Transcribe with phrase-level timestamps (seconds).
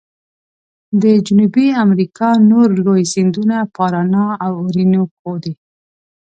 [1.01, 5.53] د جنوبي امریکا نور لوی سیندونه پارانا او اورینوکو دي.